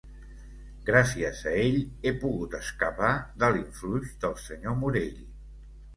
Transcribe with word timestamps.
Gràcies 0.85 1.41
a 1.51 1.53
ell 1.65 1.77
he 2.07 2.13
pogut 2.23 2.57
escapar 2.61 3.11
de 3.45 3.53
l'influx 3.57 4.19
del 4.25 4.37
senyor 4.49 4.79
Morell. 4.83 5.21